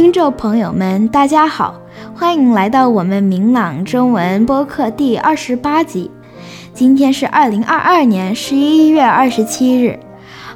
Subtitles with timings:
[0.00, 1.78] 听众朋友们，大家好，
[2.14, 6.10] 欢迎来到我们明朗中文播客第二十八集。
[6.72, 10.00] 今天是二零二二年十一月二十七日，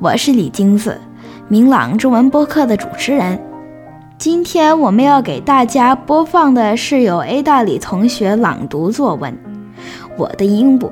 [0.00, 1.00] 我是李金子，
[1.46, 3.40] 明朗中文播客的主持人。
[4.18, 9.32] 今天我们要给大家播放的是由 A 大李同学朗读作文
[10.16, 10.86] 《我的鹦鹉》。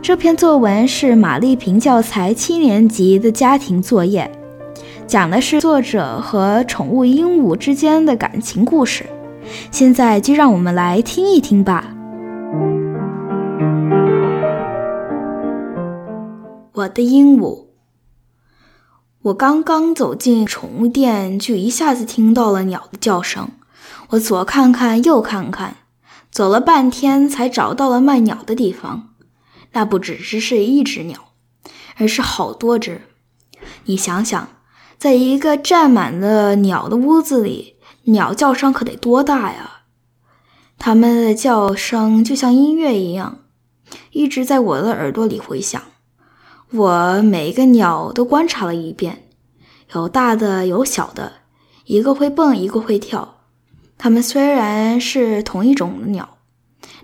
[0.00, 4.32] 这篇作文是马丽萍教材七年级的家庭作业。
[5.06, 9.06] 讲的是作者和宠物鹦鹉之间的感情故事，
[9.70, 11.94] 现在就让我们来听一听吧。
[16.72, 17.66] 我的鹦鹉，
[19.22, 23.50] 我刚刚走进宠物店，就一下子听到了鸟的叫声。
[24.10, 25.76] 我左看看，右看看，
[26.32, 29.10] 走了半天才找到了卖鸟的地方。
[29.72, 31.28] 那不只只是一只鸟，
[31.96, 33.02] 而是好多只。
[33.84, 34.48] 你想想。
[34.98, 39.82] 在一个站满了鸟的屋子里，鸟叫声可得多大呀！
[40.78, 43.44] 它们的叫声就像音乐一样，
[44.12, 45.80] 一直在我的耳朵里回响。
[46.72, 49.28] 我每个鸟都观察了一遍，
[49.92, 51.32] 有大的，有小的，
[51.84, 53.40] 一个会蹦，一个会跳。
[53.98, 56.38] 它们虽然是同一种鸟，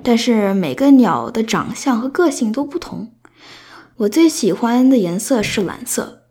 [0.03, 3.13] 但是每个鸟的长相和个性都不同。
[3.99, 6.22] 我最喜欢的颜色是蓝色。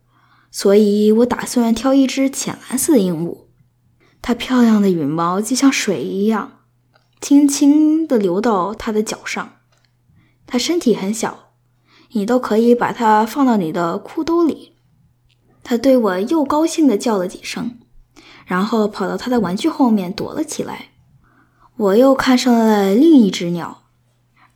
[0.51, 3.45] 所以我打算挑一只浅蓝色的鹦鹉，
[4.21, 6.59] 它漂亮的羽毛就像水一样，
[7.21, 9.53] 轻轻地流到它的脚上。
[10.45, 11.53] 它身体很小，
[12.11, 14.73] 你都可以把它放到你的裤兜里。
[15.63, 17.79] 它对我又高兴地叫了几声，
[18.45, 20.89] 然后跑到它的玩具后面躲了起来。
[21.77, 23.83] 我又看上了另一只鸟，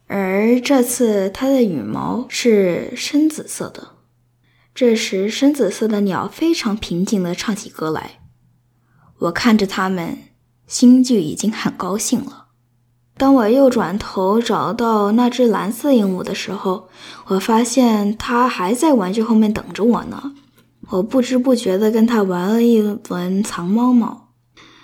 [0.07, 3.94] 而这次它的羽毛是深紫色的。
[4.75, 8.19] 这时，深紫色的鸟非常平静地唱起歌来。
[9.19, 10.17] 我看着它们，
[10.67, 12.47] 心就已经很高兴了。
[13.15, 16.89] 当我又转头找到那只蓝色鹦鹉的时候，
[17.27, 20.33] 我发现它还在玩具后面等着我呢。
[20.89, 24.33] 我不知不觉地跟它玩了一轮藏猫猫。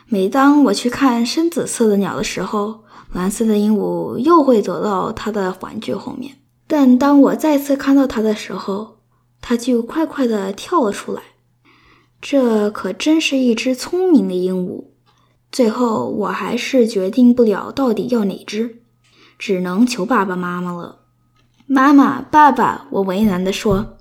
[0.07, 6.37] 每当我去看深紫色的鸟的时候，蓝色的鹦鹉又会躲到它的玩具后面。
[6.65, 9.00] 但当我再次看到它的时候，
[9.41, 11.21] 它就快快地跳了出来，
[12.21, 14.85] 这可真是一只聪明的鹦鹉。
[15.51, 18.83] 最后，我还是决定不了到底要哪只，
[19.37, 20.99] 只能求爸爸妈妈了。
[21.65, 23.97] 妈妈，爸爸，我为难地说。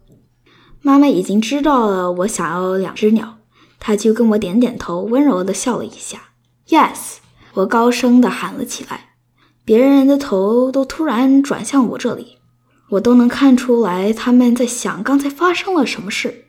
[0.83, 3.39] 妈妈已经知道了我想要两只鸟，
[3.79, 6.31] 她就跟我点点头，温柔地笑了一下。
[6.69, 7.17] Yes，
[7.55, 9.15] 我高声地喊了起来，
[9.65, 12.40] 别人的头都突然转向我这里。
[12.91, 16.47] 我都能看出来他们在想刚才发生了什么事，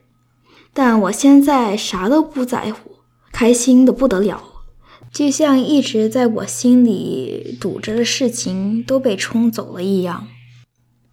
[0.74, 2.98] 但我现在啥都不在乎，
[3.32, 4.42] 开心的不得了，
[5.12, 10.28] 就像一直在我心里堵着的事情都被冲走了一样。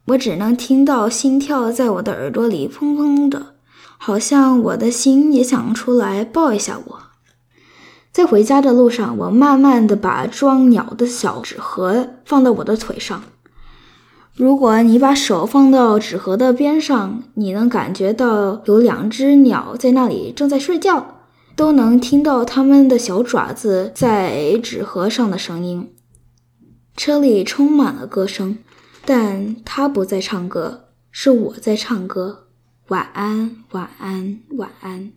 [0.06, 3.55] 我只能听到心跳在我的耳朵里砰砰的，
[3.99, 6.99] 好像我的心也想出来抱一下我。
[8.11, 13.22] 在回家的路上，我慢慢的把装鸟的小纸盒放到我的腿上。
[14.38, 21.25] 如果你把手放到纸盒的边上，你能感觉到有两只鸟在那里正在睡觉，
[21.56, 25.93] 都能听到它们的小爪子在纸盒上的声音。
[26.97, 28.59] 车里充满了歌声，
[29.04, 32.47] 但它不在唱歌，是我在唱歌。
[32.91, 35.10] 晚安，晚安，晚安。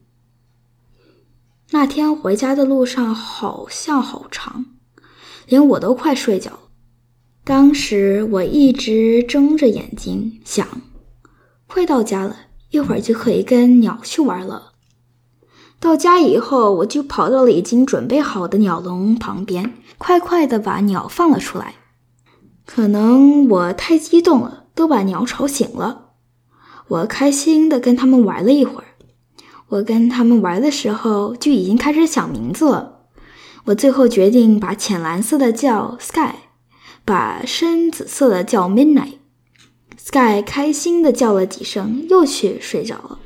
[1.69, 4.65] 那天回家的路上好像好长，
[5.45, 6.70] 连我都快睡着。
[7.43, 10.67] 当时我一直睁着眼睛想，
[11.67, 12.35] 快到家了，
[12.69, 14.73] 一会儿就可以跟鸟去玩了。
[15.79, 21.73] 到家以后，我就跑到了已经准备好的鸟笼旁边，快快地把鸟放了出来。
[22.67, 26.11] 可能我太激动了，都把鸟吵醒了。
[26.87, 28.85] 我开心地跟他们玩了一会儿。
[29.69, 32.99] 我跟他们玩的时候，就已经开始想名字了。
[33.65, 36.35] 我最后决定把浅蓝色的叫 Sky。
[37.03, 39.15] 把深紫色的叫 Midnight。
[39.97, 43.19] Sky 开心的叫了几声，又去睡着了。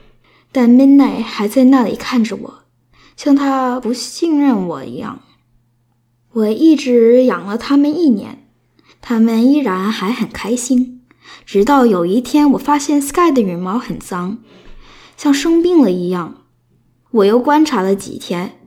[0.51, 2.63] 但 Midnight 还在那里看着我，
[3.15, 5.21] 像他不信任我一样。
[6.33, 8.47] 我一直养了它们一年，
[9.01, 11.01] 它们依然还很开心。
[11.45, 14.39] 直到有一天，我发现 Sky 的羽毛很脏，
[15.15, 16.43] 像生病了一样。
[17.11, 18.59] 我又观察了几天，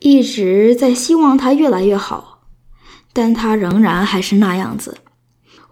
[0.00, 2.27] 一直在希望它越来越好。
[3.12, 4.98] 但他仍然还是那样子，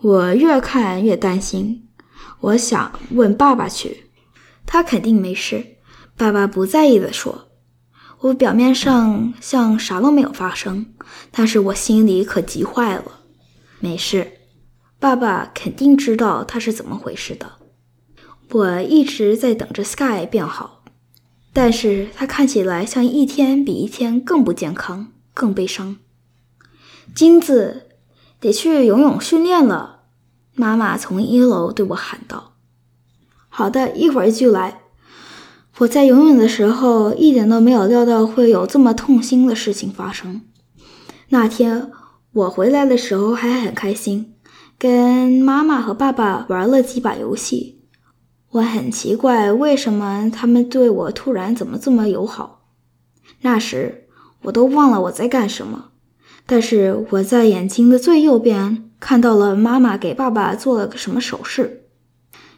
[0.00, 1.88] 我越看越担心。
[2.40, 4.10] 我想问爸爸去，
[4.66, 5.76] 他肯定没事。
[6.16, 7.48] 爸爸不在意的说
[8.20, 10.86] ：“我表面上像啥都没有发生，
[11.30, 13.20] 但是我心里可急坏了。
[13.80, 14.32] 没事，
[14.98, 17.52] 爸爸肯定知道他是怎么回事的。
[18.50, 20.84] 我一直在等着 Sky 变好，
[21.52, 25.96] 但是他看起来像一天比一天更不健康，更悲伤。
[27.16, 27.86] 金子
[28.38, 30.00] 得去游泳训练了，
[30.54, 32.52] 妈妈从一楼对我喊道
[33.48, 34.82] ：“好的，一会儿就来。”
[35.78, 40.42] 我在游泳的时候一点都没有料到会有这么痛心的事情发生。
[41.30, 41.90] 那天
[42.32, 44.34] 我回来的时候还很开心，
[44.78, 47.80] 跟妈妈和爸爸玩了几把游戏。
[48.50, 52.66] 我很奇怪为什么他们对我突然怎么这么友好。
[53.40, 54.06] 那时
[54.42, 55.92] 我都忘了我在干什么，
[56.46, 61.88] 但是我在眼睛的最右边看到了妈妈给爸爸做了个什么手势。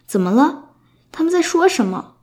[0.06, 0.74] 怎么了？
[1.10, 2.16] 他们在说什么？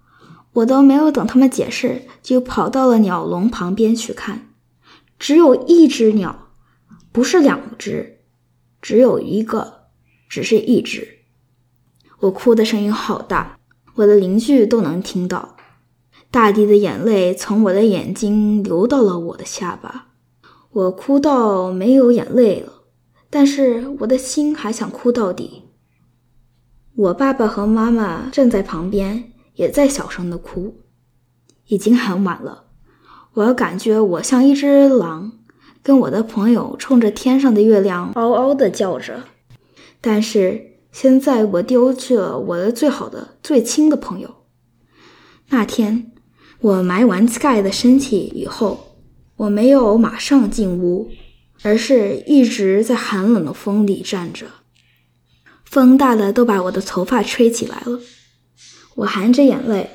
[0.54, 4.48] 我都没有等他们解释，就跑到了鸟笼旁边去看。
[5.20, 6.50] 只有一只鸟，
[7.12, 8.20] 不是两只，
[8.82, 9.88] 只有一个，
[10.30, 11.20] 只是一只。
[12.20, 13.58] 我哭的声音好大，
[13.96, 15.58] 我的邻居都能听到。
[16.32, 20.08] 大地的眼泪从我的眼睛流到了我的下巴，
[20.76, 22.84] 我哭到没有眼泪了，
[23.30, 25.64] 但是我的心还想哭到底。
[26.96, 29.32] 我爸爸和妈妈站在旁边。
[29.56, 30.82] 也在小声的哭，
[31.68, 32.66] 已经很晚了。
[33.36, 35.32] 我感觉我像一只狼，
[35.82, 39.24] 跟我的朋友冲着天上的月亮嗷嗷的叫着。
[40.02, 44.30] 但是现在我丢去了我的最好的、最亲的朋友。
[45.48, 46.12] 那天
[46.60, 48.95] 我埋完 Sky 的身体以后，
[49.38, 51.12] 我没有马上进屋，
[51.62, 54.48] 而是一直在寒冷的风里站着，
[55.66, 58.00] 风大的都把我的头发吹起来了。
[58.96, 59.90] 我含着眼泪，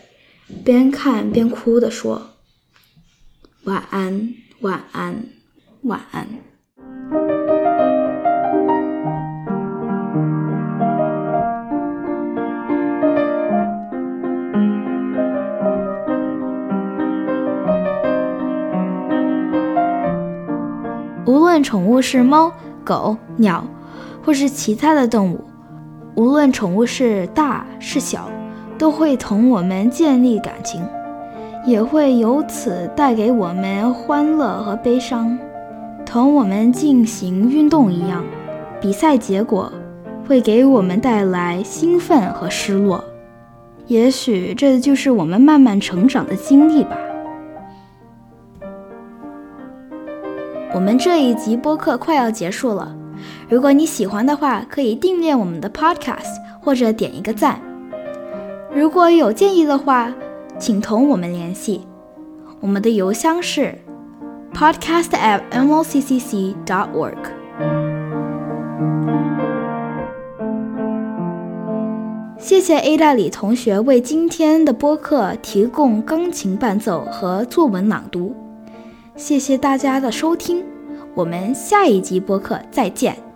[0.63, 2.37] 边看边哭地说
[3.65, 5.25] ：“晚安，晚安，
[5.83, 6.29] 晚安。”
[21.63, 22.53] 宠物是猫、
[22.85, 23.65] 狗、鸟，
[24.25, 25.45] 或是其他的动物，
[26.15, 28.29] 无论宠物是大是小。
[28.79, 30.83] 都会同我们建立感情，
[31.67, 35.39] 也会由此带给我们欢乐和悲伤，
[36.07, 38.25] 同我们进行运动一样。
[38.81, 39.71] 比赛结果
[40.27, 43.05] 会给我们带来兴奋和失落，
[43.87, 46.97] 也许这就是我们慢慢成长的经历吧。
[50.81, 52.97] 我们这一集播客快要结束了，
[53.51, 57.61] 如果你喜欢的话，可以订阅我们的 Podcast 或者点一个赞。
[58.75, 60.11] 如果有建议的话，
[60.59, 61.87] 请同我们联系。
[62.61, 63.77] 我们的邮箱是
[64.55, 67.15] podcast at nlccc dot org。
[72.39, 78.35] 谢谢 A 大李同学为今天的播客提供钢琴伴奏和作文朗读。
[79.21, 80.65] 谢谢大家的收听，
[81.15, 83.30] 我们下一集播客再见。